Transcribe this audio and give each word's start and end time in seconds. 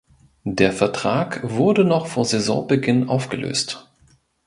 Der 0.49 0.73
Vertrag 0.73 1.41
wurde 1.47 1.85
noch 1.85 2.07
vor 2.07 2.25
Saisonbeginn 2.25 3.07
aufgelöst. 3.07 3.87